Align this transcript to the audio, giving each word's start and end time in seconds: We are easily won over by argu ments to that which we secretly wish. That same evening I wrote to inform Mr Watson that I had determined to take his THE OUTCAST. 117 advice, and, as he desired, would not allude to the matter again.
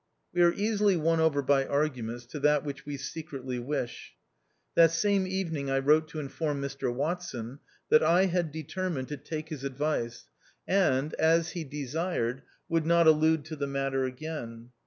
We 0.33 0.41
are 0.41 0.51
easily 0.53 0.97
won 0.97 1.19
over 1.19 1.43
by 1.43 1.63
argu 1.65 2.01
ments 2.03 2.25
to 2.31 2.39
that 2.39 2.63
which 2.63 2.87
we 2.87 2.97
secretly 2.97 3.59
wish. 3.59 4.15
That 4.73 4.89
same 4.89 5.27
evening 5.27 5.69
I 5.69 5.77
wrote 5.77 6.07
to 6.07 6.19
inform 6.19 6.59
Mr 6.59 6.91
Watson 6.91 7.59
that 7.89 8.01
I 8.01 8.25
had 8.25 8.51
determined 8.51 9.09
to 9.09 9.17
take 9.17 9.49
his 9.49 9.61
THE 9.61 9.67
OUTCAST. 9.67 9.79
117 9.79 10.25
advice, 10.25 10.33
and, 11.05 11.13
as 11.23 11.49
he 11.51 11.63
desired, 11.63 12.41
would 12.67 12.87
not 12.87 13.05
allude 13.05 13.45
to 13.45 13.55
the 13.55 13.67
matter 13.67 14.05
again. 14.05 14.71